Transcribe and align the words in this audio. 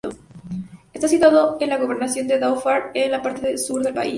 Está 0.93 1.07
situado 1.07 1.57
en 1.59 1.69
la 1.69 1.77
gobernación 1.77 2.27
de 2.27 2.39
Dhofar, 2.39 2.89
en 2.95 3.11
la 3.11 3.21
parte 3.21 3.55
sur 3.59 3.83
del 3.83 3.93
país. 3.93 4.09